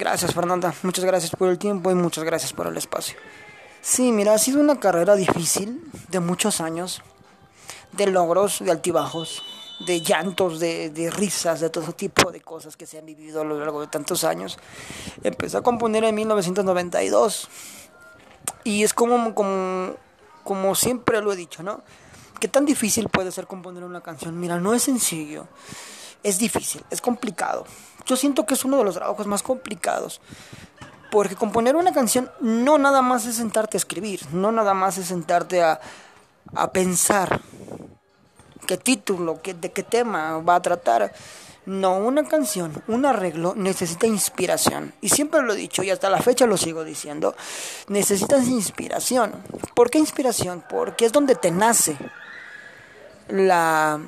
Gracias 0.00 0.32
Fernanda, 0.32 0.72
muchas 0.82 1.04
gracias 1.04 1.30
por 1.32 1.50
el 1.50 1.58
tiempo 1.58 1.90
y 1.90 1.94
muchas 1.94 2.24
gracias 2.24 2.54
por 2.54 2.66
el 2.66 2.74
espacio. 2.74 3.18
Sí, 3.82 4.12
mira, 4.12 4.32
ha 4.32 4.38
sido 4.38 4.58
una 4.58 4.80
carrera 4.80 5.14
difícil, 5.14 5.90
de 6.08 6.20
muchos 6.20 6.62
años, 6.62 7.02
de 7.92 8.06
logros, 8.06 8.60
de 8.60 8.70
altibajos, 8.70 9.42
de 9.86 10.00
llantos, 10.00 10.58
de, 10.58 10.88
de, 10.88 11.10
risas, 11.10 11.60
de 11.60 11.68
todo 11.68 11.92
tipo 11.92 12.32
de 12.32 12.40
cosas 12.40 12.78
que 12.78 12.86
se 12.86 12.98
han 12.98 13.04
vivido 13.04 13.42
a 13.42 13.44
lo 13.44 13.58
largo 13.58 13.82
de 13.82 13.88
tantos 13.88 14.24
años. 14.24 14.58
Empecé 15.22 15.58
a 15.58 15.60
componer 15.60 16.02
en 16.04 16.14
1992 16.14 17.50
y 18.64 18.84
es 18.84 18.94
como, 18.94 19.34
como, 19.34 19.96
como 20.44 20.74
siempre 20.76 21.20
lo 21.20 21.30
he 21.30 21.36
dicho, 21.36 21.62
¿no? 21.62 21.82
¿Qué 22.40 22.48
tan 22.48 22.64
difícil 22.64 23.10
puede 23.10 23.32
ser 23.32 23.46
componer 23.46 23.84
una 23.84 24.00
canción? 24.00 24.40
Mira, 24.40 24.58
no 24.60 24.72
es 24.72 24.82
sencillo, 24.82 25.46
es 26.22 26.38
difícil, 26.38 26.82
es 26.88 27.02
complicado. 27.02 27.66
Yo 28.10 28.16
siento 28.16 28.44
que 28.44 28.54
es 28.54 28.64
uno 28.64 28.76
de 28.76 28.82
los 28.82 28.96
trabajos 28.96 29.28
más 29.28 29.40
complicados. 29.44 30.20
Porque 31.12 31.36
componer 31.36 31.76
una 31.76 31.92
canción 31.92 32.28
no 32.40 32.76
nada 32.76 33.02
más 33.02 33.24
es 33.24 33.36
sentarte 33.36 33.76
a 33.76 33.78
escribir, 33.78 34.20
no 34.32 34.50
nada 34.50 34.74
más 34.74 34.98
es 34.98 35.06
sentarte 35.06 35.62
a, 35.62 35.80
a 36.56 36.72
pensar 36.72 37.40
qué 38.66 38.76
título, 38.78 39.40
qué, 39.40 39.54
de 39.54 39.70
qué 39.70 39.84
tema 39.84 40.38
va 40.38 40.56
a 40.56 40.62
tratar. 40.62 41.12
No, 41.66 41.98
una 41.98 42.24
canción, 42.24 42.82
un 42.88 43.06
arreglo 43.06 43.54
necesita 43.54 44.08
inspiración. 44.08 44.92
Y 45.00 45.10
siempre 45.10 45.42
lo 45.42 45.52
he 45.52 45.56
dicho 45.56 45.84
y 45.84 45.90
hasta 45.90 46.10
la 46.10 46.20
fecha 46.20 46.46
lo 46.46 46.56
sigo 46.56 46.82
diciendo. 46.82 47.36
Necesitas 47.86 48.48
inspiración. 48.48 49.34
¿Por 49.76 49.88
qué 49.88 49.98
inspiración? 49.98 50.64
Porque 50.68 51.04
es 51.04 51.12
donde 51.12 51.36
te 51.36 51.52
nace 51.52 51.96
la, 53.28 54.00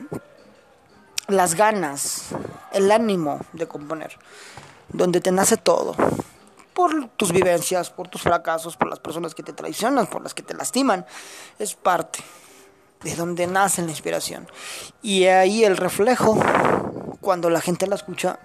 las 1.28 1.54
ganas, 1.54 2.26
el 2.72 2.90
ánimo 2.90 3.40
de 3.52 3.66
componer. 3.66 4.18
Donde 4.88 5.20
te 5.20 5.32
nace 5.32 5.56
todo. 5.56 5.94
Por 6.74 7.08
tus 7.16 7.32
vivencias, 7.32 7.90
por 7.90 8.08
tus 8.08 8.22
fracasos, 8.22 8.76
por 8.76 8.88
las 8.88 8.98
personas 8.98 9.34
que 9.34 9.42
te 9.42 9.52
traicionan, 9.52 10.06
por 10.06 10.22
las 10.22 10.34
que 10.34 10.42
te 10.42 10.54
lastiman. 10.54 11.06
Es 11.58 11.74
parte 11.74 12.20
de 13.02 13.14
donde 13.14 13.46
nace 13.46 13.82
la 13.82 13.90
inspiración. 13.90 14.48
Y 15.02 15.24
ahí 15.24 15.64
el 15.64 15.76
reflejo, 15.76 16.38
cuando 17.20 17.50
la 17.50 17.60
gente 17.60 17.86
la 17.86 17.96
escucha, 17.96 18.38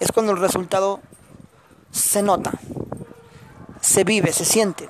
es 0.00 0.12
cuando 0.12 0.32
el 0.32 0.38
resultado 0.38 1.00
se 1.90 2.22
nota, 2.22 2.52
se 3.80 4.04
vive, 4.04 4.32
se 4.32 4.44
siente. 4.44 4.88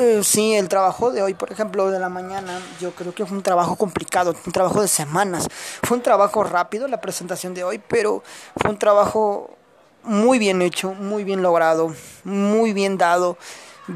Eh, 0.00 0.22
sí, 0.22 0.54
el 0.54 0.68
trabajo 0.68 1.10
de 1.10 1.22
hoy, 1.22 1.34
por 1.34 1.50
ejemplo, 1.50 1.90
de 1.90 1.98
la 1.98 2.08
mañana, 2.08 2.60
yo 2.80 2.92
creo 2.92 3.12
que 3.12 3.26
fue 3.26 3.36
un 3.36 3.42
trabajo 3.42 3.74
complicado, 3.74 4.32
un 4.46 4.52
trabajo 4.52 4.80
de 4.80 4.86
semanas. 4.86 5.48
Fue 5.82 5.96
un 5.96 6.04
trabajo 6.04 6.44
rápido 6.44 6.86
la 6.86 7.00
presentación 7.00 7.52
de 7.52 7.64
hoy, 7.64 7.82
pero 7.88 8.22
fue 8.56 8.70
un 8.70 8.78
trabajo 8.78 9.56
muy 10.04 10.38
bien 10.38 10.62
hecho, 10.62 10.94
muy 10.94 11.24
bien 11.24 11.42
logrado, 11.42 11.92
muy 12.22 12.72
bien 12.72 12.96
dado, 12.96 13.38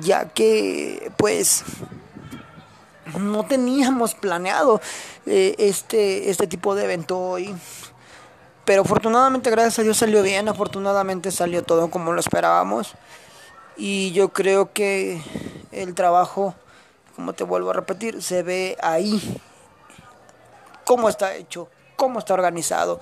ya 0.01 0.29
que 0.29 1.13
pues 1.19 1.63
no 3.17 3.45
teníamos 3.45 4.17
planeado 4.17 4.81
eh, 5.27 5.55
este, 5.59 6.31
este 6.31 6.49
tipo 6.49 6.75
de 6.75 6.83
evento 6.83 7.17
hoy. 7.17 7.55
Pero 8.65 8.83
afortunadamente, 8.83 9.51
gracias 9.51 9.79
a 9.79 9.83
Dios 9.85 9.99
salió 9.99 10.25
bien, 10.25 10.49
afortunadamente 10.49 11.31
salió 11.31 11.63
todo 11.63 11.91
como 11.91 12.13
lo 12.13 12.19
esperábamos. 12.19 12.95
Y 13.77 14.11
yo 14.13 14.31
creo 14.31 14.73
que 14.73 15.23
el 15.73 15.95
trabajo, 15.95 16.55
como 17.17 17.33
te 17.33 17.45
vuelvo 17.45 17.71
a 17.71 17.75
repetir, 17.75 18.23
se 18.23 18.43
ve 18.43 18.77
ahí 18.83 19.41
cómo 20.85 21.09
está 21.09 21.35
hecho, 21.35 21.69
cómo 21.97 22.19
está 22.19 22.35
organizado. 22.35 23.01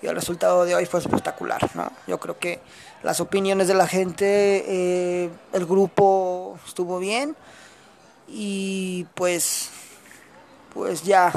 Y 0.00 0.06
el 0.06 0.14
resultado 0.14 0.64
de 0.64 0.74
hoy 0.74 0.86
fue 0.86 1.00
espectacular, 1.00 1.70
¿no? 1.74 1.90
Yo 2.06 2.20
creo 2.20 2.38
que 2.38 2.60
las 3.02 3.20
opiniones 3.20 3.66
de 3.66 3.74
la 3.74 3.86
gente, 3.86 4.64
eh, 4.66 5.30
el 5.52 5.66
grupo 5.66 6.58
estuvo 6.66 6.98
bien 6.98 7.36
y 8.28 9.06
pues 9.14 9.70
pues 10.74 11.02
ya 11.02 11.32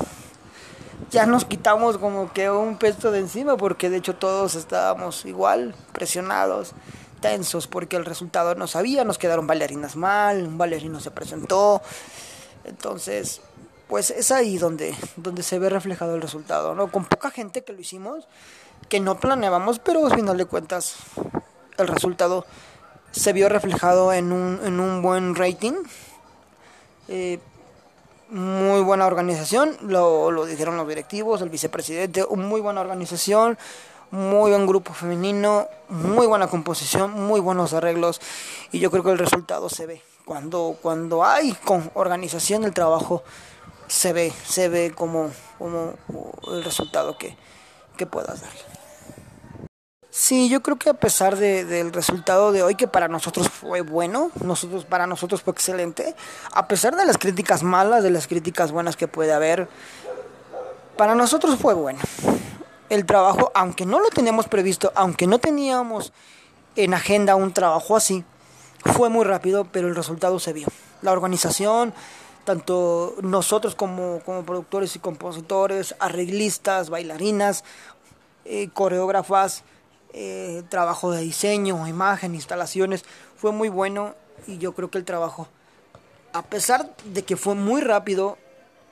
ya 1.09 1.25
nos 1.25 1.45
quitamos 1.45 1.97
como 1.97 2.31
que 2.33 2.51
un 2.51 2.77
peso 2.77 3.11
de 3.11 3.19
encima 3.19 3.57
porque 3.57 3.89
de 3.89 3.97
hecho 3.97 4.15
todos 4.15 4.55
estábamos 4.55 5.25
igual 5.25 5.73
presionados 5.93 6.73
tensos 7.21 7.67
porque 7.67 7.95
el 7.95 8.05
resultado 8.05 8.55
no 8.55 8.67
sabía 8.67 9.03
nos 9.03 9.17
quedaron 9.17 9.47
bailarinas 9.47 9.95
mal 9.95 10.43
un 10.45 10.57
bailarino 10.57 10.99
se 10.99 11.11
presentó. 11.11 11.81
Entonces 12.65 13.41
pues 13.87 14.09
es 14.09 14.31
ahí 14.31 14.57
donde 14.57 14.95
donde 15.15 15.43
se 15.43 15.59
ve 15.59 15.69
reflejado 15.69 16.15
el 16.15 16.21
resultado 16.21 16.75
no 16.75 16.91
con 16.91 17.05
poca 17.05 17.31
gente 17.31 17.63
que 17.63 17.73
lo 17.73 17.79
hicimos 17.79 18.27
que 18.89 18.99
no 18.99 19.19
planeábamos 19.19 19.79
pero 19.79 20.05
al 20.05 20.15
final 20.15 20.37
de 20.37 20.45
cuentas 20.45 20.95
el 21.77 21.87
resultado 21.87 22.45
se 23.11 23.33
vio 23.33 23.49
reflejado 23.49 24.13
en 24.13 24.31
un, 24.31 24.59
en 24.63 24.79
un 24.79 25.01
buen 25.01 25.35
rating. 25.35 25.73
Eh, 27.07 27.39
muy 28.29 28.81
buena 28.81 29.05
organización, 29.05 29.77
lo, 29.81 30.31
lo 30.31 30.45
dijeron 30.45 30.77
los 30.77 30.87
directivos, 30.87 31.41
el 31.41 31.49
vicepresidente, 31.49 32.25
muy 32.27 32.61
buena 32.61 32.79
organización, 32.79 33.57
muy 34.11 34.51
buen 34.51 34.67
grupo 34.67 34.93
femenino, 34.93 35.67
muy 35.89 36.27
buena 36.27 36.47
composición, 36.47 37.11
muy 37.11 37.39
buenos 37.39 37.73
arreglos 37.73 38.21
y 38.71 38.79
yo 38.79 38.91
creo 38.91 39.03
que 39.03 39.11
el 39.11 39.17
resultado 39.17 39.69
se 39.69 39.85
ve. 39.85 40.01
Cuando, 40.25 40.77
cuando 40.81 41.23
hay 41.23 41.53
con 41.53 41.89
organización 41.95 42.63
el 42.63 42.73
trabajo 42.73 43.23
se 43.87 44.13
ve, 44.13 44.31
se 44.45 44.69
ve 44.69 44.93
como, 44.95 45.31
como 45.57 45.93
el 46.47 46.63
resultado 46.63 47.17
que, 47.17 47.35
que 47.97 48.05
puedas 48.05 48.41
darle. 48.41 48.61
Sí, 50.09 50.49
yo 50.49 50.61
creo 50.61 50.77
que 50.77 50.89
a 50.89 50.93
pesar 50.93 51.37
de, 51.37 51.63
del 51.63 51.93
resultado 51.93 52.51
de 52.51 52.63
hoy, 52.63 52.75
que 52.75 52.87
para 52.87 53.07
nosotros 53.07 53.47
fue 53.47 53.79
bueno, 53.79 54.29
nosotros, 54.43 54.83
para 54.83 55.07
nosotros 55.07 55.41
fue 55.41 55.53
excelente, 55.53 56.15
a 56.51 56.67
pesar 56.67 56.97
de 56.97 57.05
las 57.05 57.17
críticas 57.17 57.63
malas, 57.63 58.03
de 58.03 58.09
las 58.09 58.27
críticas 58.27 58.73
buenas 58.73 58.97
que 58.97 59.07
puede 59.07 59.31
haber, 59.31 59.69
para 60.97 61.15
nosotros 61.15 61.57
fue 61.57 61.73
bueno. 61.73 61.99
El 62.91 63.05
trabajo, 63.05 63.53
aunque 63.55 63.85
no 63.85 64.01
lo 64.01 64.09
teníamos 64.09 64.49
previsto, 64.49 64.91
aunque 64.95 65.25
no 65.25 65.39
teníamos 65.39 66.11
en 66.75 66.93
agenda 66.93 67.37
un 67.37 67.53
trabajo 67.53 67.95
así, 67.95 68.25
fue 68.83 69.07
muy 69.07 69.23
rápido, 69.23 69.63
pero 69.63 69.87
el 69.87 69.95
resultado 69.95 70.39
se 70.39 70.51
vio. 70.51 70.67
La 71.01 71.13
organización, 71.13 71.93
tanto 72.43 73.15
nosotros 73.21 73.75
como, 73.75 74.19
como 74.25 74.43
productores 74.43 74.93
y 74.97 74.99
compositores, 74.99 75.95
arreglistas, 75.99 76.89
bailarinas, 76.89 77.63
eh, 78.43 78.67
coreógrafas, 78.73 79.63
eh, 80.11 80.63
trabajo 80.67 81.13
de 81.13 81.21
diseño, 81.21 81.87
imagen, 81.87 82.35
instalaciones, 82.35 83.05
fue 83.37 83.53
muy 83.53 83.69
bueno 83.69 84.15
y 84.47 84.57
yo 84.57 84.73
creo 84.73 84.91
que 84.91 84.97
el 84.97 85.05
trabajo, 85.05 85.47
a 86.33 86.41
pesar 86.41 86.93
de 87.05 87.23
que 87.23 87.37
fue 87.37 87.55
muy 87.55 87.79
rápido, 87.79 88.37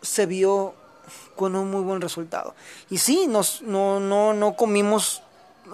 se 0.02 0.26
vio 0.26 0.74
con 1.36 1.56
un 1.56 1.70
muy 1.72 1.82
buen 1.82 2.02
resultado. 2.02 2.56
Y 2.90 2.98
sí, 2.98 3.28
nos, 3.28 3.62
no, 3.62 4.00
no, 4.00 4.34
no 4.34 4.56
comimos 4.56 5.22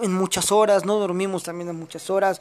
en 0.00 0.12
muchas 0.12 0.52
horas, 0.52 0.84
no 0.84 0.98
dormimos 0.98 1.42
también 1.42 1.68
en 1.68 1.76
muchas 1.76 2.10
horas. 2.10 2.40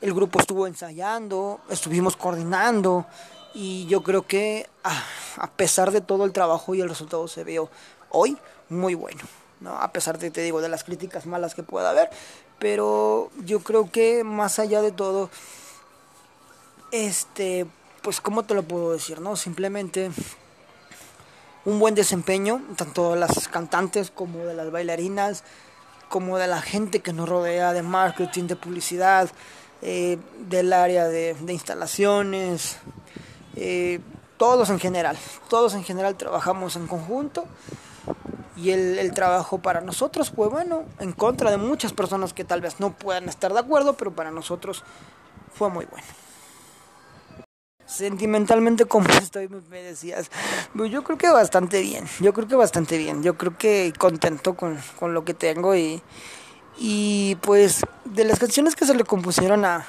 El 0.00 0.14
grupo 0.14 0.40
estuvo 0.40 0.66
ensayando, 0.66 1.60
estuvimos 1.68 2.16
coordinando 2.16 3.06
y 3.54 3.86
yo 3.86 4.02
creo 4.02 4.26
que 4.26 4.68
ah, 4.84 5.04
a 5.38 5.50
pesar 5.50 5.90
de 5.90 6.00
todo 6.00 6.24
el 6.24 6.32
trabajo 6.32 6.74
y 6.74 6.80
el 6.80 6.88
resultado 6.88 7.26
se 7.28 7.44
vio 7.44 7.70
hoy 8.10 8.36
muy 8.68 8.94
bueno. 8.94 9.20
¿no? 9.60 9.76
A 9.76 9.92
pesar 9.92 10.18
de, 10.18 10.30
te 10.30 10.42
digo, 10.42 10.60
de 10.60 10.68
las 10.68 10.84
críticas 10.84 11.26
malas 11.26 11.54
que 11.54 11.62
pueda 11.62 11.90
haber, 11.90 12.10
pero 12.58 13.30
yo 13.44 13.60
creo 13.60 13.90
que 13.90 14.24
más 14.24 14.58
allá 14.58 14.82
de 14.82 14.92
todo, 14.92 15.30
este, 16.92 17.66
pues, 18.02 18.20
¿cómo 18.20 18.44
te 18.44 18.54
lo 18.54 18.62
puedo 18.62 18.92
decir, 18.92 19.20
no? 19.20 19.36
Simplemente 19.36 20.10
un 21.68 21.78
buen 21.78 21.94
desempeño, 21.94 22.62
tanto 22.76 23.12
de 23.12 23.20
las 23.20 23.46
cantantes 23.48 24.10
como 24.10 24.38
de 24.38 24.54
las 24.54 24.70
bailarinas, 24.70 25.44
como 26.08 26.38
de 26.38 26.46
la 26.46 26.62
gente 26.62 27.00
que 27.00 27.12
nos 27.12 27.28
rodea, 27.28 27.74
de 27.74 27.82
marketing, 27.82 28.44
de 28.44 28.56
publicidad, 28.56 29.28
eh, 29.82 30.16
del 30.48 30.72
área 30.72 31.08
de, 31.08 31.36
instalaciones, 31.46 32.78
eh, 33.54 34.00
todos 34.38 34.70
en 34.70 34.80
general, 34.80 35.18
todos 35.50 35.74
en 35.74 35.84
general 35.84 36.16
trabajamos 36.16 36.74
en 36.76 36.86
conjunto 36.86 37.44
y 38.56 38.70
el, 38.70 39.12
trabajo 39.12 39.58
para 39.58 39.82
nosotros 39.82 40.30
fue 40.30 40.48
bueno, 40.48 40.84
en 41.00 41.12
contra 41.12 41.50
de 41.50 41.58
muchas 41.58 41.92
personas 41.92 42.32
que 42.32 42.44
tal 42.44 42.62
vez 42.62 42.80
no 42.80 42.94
puedan 42.94 43.28
estar 43.28 43.52
de 43.52 43.60
acuerdo, 43.60 43.92
pero 43.92 44.12
para 44.12 44.30
nosotros 44.30 44.84
fue 45.52 45.68
muy 45.68 45.84
bueno. 45.84 46.06
Sentimentalmente, 47.88 48.84
como 48.84 49.08
estoy, 49.22 49.48
me 49.48 49.82
decías, 49.82 50.30
pues 50.76 50.90
yo 50.90 51.02
creo 51.02 51.16
que 51.16 51.28
bastante 51.30 51.80
bien, 51.80 52.04
yo 52.20 52.34
creo 52.34 52.46
que 52.46 52.54
bastante 52.54 52.98
bien, 52.98 53.22
yo 53.22 53.38
creo 53.38 53.56
que 53.56 53.94
contento 53.98 54.54
con, 54.54 54.78
con 54.98 55.14
lo 55.14 55.24
que 55.24 55.32
tengo 55.32 55.74
y, 55.74 56.02
y 56.76 57.36
pues 57.36 57.80
de 58.04 58.24
las 58.24 58.38
canciones 58.38 58.76
que 58.76 58.84
se 58.84 58.94
le 58.94 59.04
compusieron 59.04 59.64
a, 59.64 59.86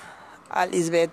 a 0.50 0.66
Lisbeth, 0.66 1.12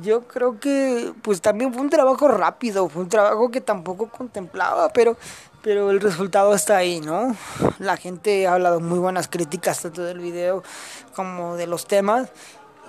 yo 0.00 0.28
creo 0.28 0.60
que 0.60 1.12
pues 1.22 1.40
también 1.40 1.72
fue 1.72 1.82
un 1.82 1.90
trabajo 1.90 2.28
rápido, 2.28 2.88
fue 2.88 3.02
un 3.02 3.08
trabajo 3.08 3.50
que 3.50 3.60
tampoco 3.60 4.08
contemplaba, 4.08 4.90
pero 4.92 5.16
pero 5.60 5.90
el 5.90 6.00
resultado 6.00 6.54
está 6.54 6.76
ahí, 6.76 7.00
¿no? 7.00 7.36
La 7.78 7.96
gente 7.96 8.46
ha 8.46 8.54
hablado 8.54 8.80
muy 8.80 8.98
buenas 8.98 9.28
críticas 9.28 9.82
tanto 9.82 10.02
del 10.02 10.18
video 10.18 10.62
como 11.14 11.56
de 11.56 11.66
los 11.66 11.86
temas 11.86 12.30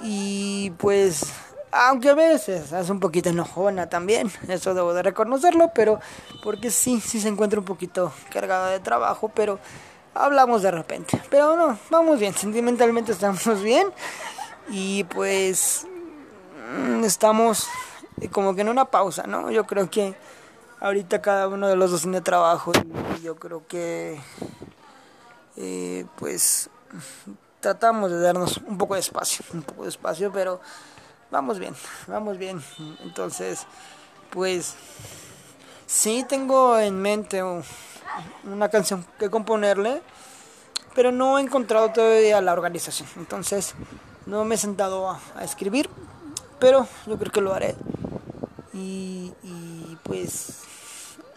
y 0.01 0.71
pues 0.77 1.25
aunque 1.73 2.09
a 2.09 2.13
veces 2.13 2.71
es 2.71 2.89
un 2.89 2.99
poquito 2.99 3.29
enojona 3.29 3.89
también, 3.89 4.31
eso 4.47 4.73
debo 4.73 4.93
de 4.93 5.03
reconocerlo, 5.03 5.71
pero 5.73 5.99
porque 6.43 6.69
sí, 6.69 7.01
sí 7.01 7.19
se 7.19 7.27
encuentra 7.27 7.59
un 7.59 7.65
poquito 7.65 8.13
cargada 8.31 8.69
de 8.69 8.79
trabajo, 8.79 9.29
pero 9.33 9.59
hablamos 10.13 10.61
de 10.61 10.71
repente. 10.71 11.21
Pero 11.29 11.55
no, 11.55 11.77
vamos 11.89 12.19
bien, 12.19 12.33
sentimentalmente 12.33 13.11
estamos 13.11 13.61
bien 13.63 13.87
y 14.69 15.03
pues 15.05 15.87
mm, 16.77 17.03
estamos 17.03 17.67
como 18.31 18.55
que 18.55 18.61
en 18.61 18.69
una 18.69 18.85
pausa, 18.85 19.23
¿no? 19.23 19.51
Yo 19.51 19.65
creo 19.65 19.89
que 19.89 20.15
ahorita 20.79 21.21
cada 21.21 21.47
uno 21.47 21.67
de 21.67 21.75
los 21.75 21.91
dos 21.91 22.01
tiene 22.01 22.21
trabajo 22.21 22.71
y 23.17 23.23
yo 23.23 23.35
creo 23.35 23.65
que 23.67 24.19
eh, 25.55 26.05
pues 26.17 26.69
tratamos 27.59 28.11
de 28.11 28.19
darnos 28.19 28.57
un 28.57 28.77
poco 28.77 28.93
de 28.93 28.99
espacio, 28.99 29.43
un 29.53 29.63
poco 29.63 29.83
de 29.83 29.89
espacio, 29.89 30.31
pero 30.31 30.59
vamos 31.33 31.57
bien, 31.57 31.75
vamos 32.05 32.37
bien. 32.37 32.63
Entonces, 33.03 33.65
pues 34.29 34.75
sí 35.87 36.23
tengo 36.29 36.77
en 36.77 37.01
mente 37.01 37.41
una 38.43 38.69
canción 38.69 39.03
que 39.17 39.29
componerle, 39.31 40.01
pero 40.93 41.11
no 41.11 41.39
he 41.39 41.41
encontrado 41.41 41.91
todavía 41.91 42.39
la 42.39 42.53
organización. 42.53 43.09
Entonces, 43.17 43.73
no 44.27 44.45
me 44.45 44.55
he 44.55 44.57
sentado 44.59 45.09
a, 45.09 45.19
escribir, 45.43 45.89
pero 46.59 46.87
yo 47.07 47.17
creo 47.17 47.31
que 47.31 47.41
lo 47.41 47.53
haré. 47.53 47.75
Y, 48.71 49.33
y, 49.43 49.97
pues 50.03 50.61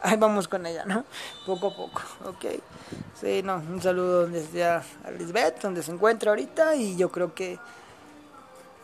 ahí 0.02 0.16
vamos 0.18 0.46
con 0.46 0.66
ella, 0.66 0.84
¿no? 0.84 1.04
Poco 1.46 1.68
a 1.68 1.76
poco, 1.76 2.02
ok. 2.26 2.44
Sí, 3.18 3.42
no, 3.42 3.56
un 3.56 3.80
saludo 3.80 4.26
desde 4.26 4.64
a 4.66 4.84
Lisbeth, 5.18 5.62
donde 5.62 5.82
se 5.82 5.90
encuentra 5.90 6.32
ahorita, 6.32 6.76
y 6.76 6.96
yo 6.96 7.10
creo 7.10 7.34
que 7.34 7.58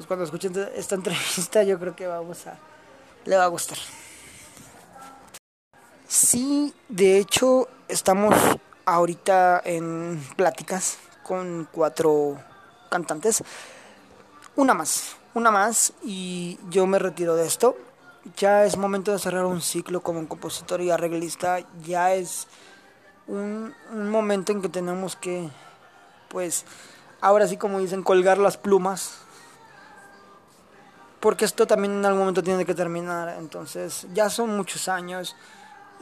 pues 0.03 0.09
cuando 0.09 0.25
escuchen 0.25 0.69
esta 0.75 0.97
entrevista 0.97 1.63
yo 1.63 1.79
creo 1.79 1.95
que 1.95 2.09
vamos 2.09 2.45
a 2.49 2.59
le 3.25 3.37
va 3.37 3.45
a 3.45 3.49
gustar. 3.49 3.79
Sí, 6.09 6.75
de 6.89 7.19
hecho 7.19 7.69
estamos 7.87 8.35
ahorita 8.85 9.63
en 9.65 10.21
pláticas 10.35 10.99
con 11.23 11.69
cuatro 11.71 12.37
cantantes. 12.91 13.45
Una 14.57 14.75
más, 14.75 15.15
una 15.35 15.53
más 15.53 15.93
y 16.03 16.59
yo 16.69 16.85
me 16.89 16.99
retiro 16.99 17.37
de 17.37 17.47
esto. 17.47 17.77
Ya 18.37 18.65
es 18.65 18.77
momento 18.77 19.13
de 19.13 19.21
cerrar 19.21 19.45
un 19.45 19.61
ciclo 19.61 20.03
como 20.03 20.27
compositor 20.27 20.81
y 20.81 20.91
arreglista. 20.91 21.61
Ya 21.85 22.13
es 22.13 22.49
un 23.29 23.73
momento 23.93 24.51
en 24.51 24.63
que 24.63 24.69
tenemos 24.69 25.15
que, 25.15 25.49
pues, 26.29 26.65
ahora 27.21 27.47
sí 27.47 27.57
como 27.57 27.79
dicen, 27.79 28.03
colgar 28.03 28.39
las 28.39 28.57
plumas 28.57 29.22
porque 31.23 31.45
esto 31.45 31.69
también 31.69 31.93
en 31.93 32.05
algún 32.05 32.19
momento 32.19 32.43
tiene 32.43 32.67
que 32.67 32.75
terminar. 32.75 33.37
Entonces, 33.39 34.09
ya 34.13 34.29
son 34.29 34.57
muchos 34.57 34.89
años 34.89 35.37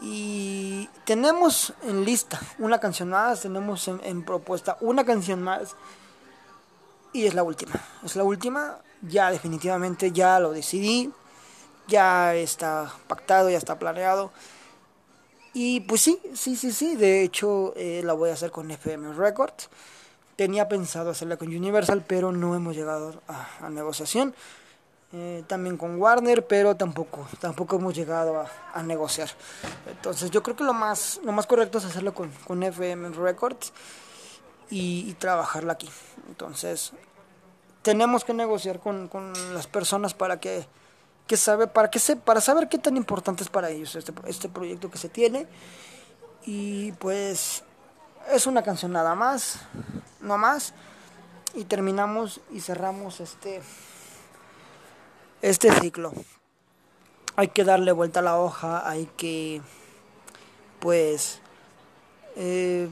y 0.01 0.89
tenemos 1.05 1.75
en 1.83 2.07
lista 2.07 2.41
una 2.59 2.81
canción 2.81 3.11
más, 3.11 3.43
tenemos 3.43 3.87
en, 3.87 4.25
propuesta 4.25 4.79
una 4.81 5.05
canción 5.05 5.43
más 5.43 5.77
y 7.13 7.27
es 7.27 7.35
la 7.35 7.43
última. 7.43 7.75
Es 8.03 8.17
la 8.17 8.25
última, 8.25 8.79
ya 9.03 9.31
definitivamente 9.31 10.11
ya 10.11 10.41
lo 10.41 10.53
decidí, 10.53 11.13
ya 11.87 12.35
está 12.35 12.91
pactado, 13.07 13.51
ya 13.51 13.59
está 13.59 13.79
planeado. 13.79 14.33
Y 15.53 15.81
pues 15.81 16.01
sí, 16.01 16.19
sí, 16.35 16.57
sí, 16.57 16.73
sí, 16.73 16.97
de 16.97 17.23
hecho 17.23 17.75
eh, 17.77 18.01
la 18.03 18.15
voy 18.15 18.31
a 18.31 18.33
hacer 18.33 18.51
con 18.51 18.71
FM 18.71 19.13
Records. 19.13 19.69
Tenía 20.37 20.67
pensado 20.67 21.11
hacerla 21.11 21.37
con 21.37 21.49
Universal, 21.49 22.03
pero 22.07 22.33
no 22.33 22.55
hemos 22.55 22.75
llegado 22.75 23.21
a 23.29 23.69
negociación. 23.69 24.35
Eh, 25.13 25.43
también 25.49 25.77
con 25.77 26.01
Warner, 26.01 26.47
pero 26.47 26.77
tampoco, 26.77 27.27
tampoco 27.41 27.77
hemos 27.77 27.95
llegado 27.95 28.47
a, 28.73 28.83
negociar. 28.85 29.29
Entonces 29.89 30.31
yo 30.31 30.41
creo 30.41 30.55
que 30.55 30.63
lo 30.63 30.73
más, 30.73 31.21
lo 31.25 31.33
más 31.33 31.47
correcto 31.47 31.79
es 31.79 31.85
hacerlo 31.85 32.15
con, 32.15 32.31
con 32.47 32.63
FM 32.63 33.11
Records 33.11 33.73
y, 34.71 35.13
trabajarla 35.15 35.73
aquí. 35.73 35.91
Entonces 36.29 36.93
tenemos 37.83 38.25
que 38.25 38.35
negociar 38.35 38.79
con, 38.79 39.09
con 39.09 39.33
las 39.53 39.67
personas 39.67 40.15
para 40.15 40.39
que, 40.39 40.65
que 41.27 41.37
sabe, 41.37 41.67
para 41.67 41.91
que 41.91 41.99
se, 41.99 42.15
para 42.15 42.41
saber 42.41 42.69
qué 42.69 42.79
tan 42.79 42.97
importante 42.97 43.43
es 43.43 43.49
para 43.49 43.69
ellos 43.69 43.97
este, 43.97 44.13
este 44.27 44.49
proyecto 44.49 44.93
que 44.93 44.99
se 44.99 45.09
tiene. 45.09 45.49
Y 46.47 46.93
pues 46.93 47.65
es 48.31 48.47
una 48.47 48.63
canción 48.63 48.93
nada 48.93 49.17
más, 49.17 49.59
no 50.21 50.39
más. 50.39 50.73
Y 51.53 51.65
terminamos 51.65 52.41
y 52.53 52.61
cerramos 52.61 53.19
este 53.19 53.61
este 55.43 55.73
ciclo. 55.81 56.13
Hay 57.37 57.49
que 57.49 57.65
darle 57.65 57.93
vuelta 57.93 58.21
a 58.21 58.23
la 58.23 58.39
hoja, 58.39 58.89
hay 58.89 59.07
que, 59.17 59.63
pues, 60.81 61.41
eh, 62.37 62.89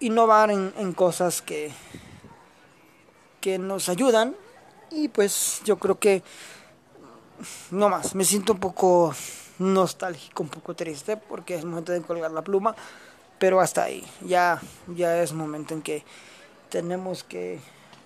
innovar 0.00 0.50
en, 0.50 0.92
cosas 0.92 1.42
que, 1.42 1.72
que 3.40 3.58
nos 3.58 3.88
ayudan. 3.88 4.36
Y 4.90 5.08
pues 5.08 5.60
yo 5.64 5.78
creo 5.78 5.98
que 5.98 6.22
no 7.70 7.88
más, 7.88 8.14
me 8.14 8.24
siento 8.24 8.52
un 8.52 8.60
poco 8.60 9.14
nostálgico, 9.58 10.42
un 10.42 10.48
poco 10.48 10.74
triste 10.74 11.16
porque 11.16 11.56
es 11.56 11.64
momento 11.64 11.92
de 11.92 12.02
colgar 12.02 12.30
la 12.30 12.42
pluma, 12.42 12.74
pero 13.38 13.60
hasta 13.60 13.84
ahí, 13.84 14.04
ya, 14.24 14.60
ya 14.88 15.20
es 15.22 15.32
momento 15.32 15.74
en 15.74 15.82
que 15.82 16.04
tenemos 16.70 17.24
que 17.24 17.60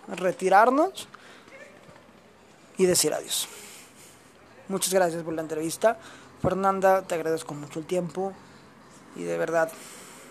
retirarnos 0.08 1.08
y 2.78 2.86
decir 2.86 3.12
adiós. 3.12 3.48
Muchas 4.68 4.94
gracias 4.94 5.22
por 5.22 5.34
la 5.34 5.42
entrevista. 5.42 5.98
Fernanda, 6.40 7.02
te 7.02 7.14
agradezco 7.14 7.52
mucho 7.54 7.80
el 7.80 7.86
tiempo 7.86 8.32
y 9.16 9.24
de 9.24 9.36
verdad, 9.36 9.70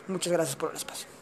muchas 0.08 0.32
gracias 0.32 0.56
por 0.56 0.72
el 0.72 0.78
espacio. 0.78 1.17